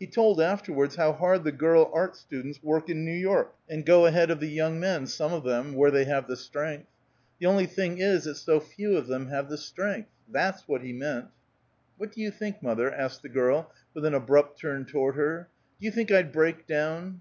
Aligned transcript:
He 0.00 0.08
told 0.08 0.40
afterwards 0.40 0.96
how 0.96 1.12
hard 1.12 1.44
the 1.44 1.52
girl 1.52 1.88
art 1.94 2.16
students 2.16 2.60
work 2.64 2.90
in 2.90 3.04
New 3.04 3.16
York, 3.16 3.54
and 3.68 3.86
go 3.86 4.06
ahead 4.06 4.28
of 4.28 4.40
the 4.40 4.48
young 4.48 4.80
men, 4.80 5.06
some 5.06 5.32
of 5.32 5.44
them 5.44 5.72
where 5.76 5.92
they 5.92 6.04
have 6.04 6.26
the 6.26 6.36
strength. 6.36 6.88
The 7.38 7.46
only 7.46 7.66
thing 7.66 7.98
is 7.98 8.24
that 8.24 8.34
so 8.34 8.58
few 8.58 8.96
of 8.96 9.06
them 9.06 9.28
have 9.28 9.48
the 9.48 9.56
strength. 9.56 10.10
That's 10.28 10.66
what 10.66 10.82
he 10.82 10.92
meant." 10.92 11.26
"What 11.96 12.10
do 12.10 12.20
you 12.20 12.32
think, 12.32 12.60
mother?" 12.60 12.90
asked 12.92 13.22
the 13.22 13.28
girl 13.28 13.70
with 13.94 14.04
an 14.04 14.14
abrupt 14.14 14.58
turn 14.58 14.84
toward 14.84 15.14
her. 15.14 15.46
"Do 15.78 15.84
you 15.84 15.92
think 15.92 16.10
I'd 16.10 16.32
break 16.32 16.66
down?" 16.66 17.20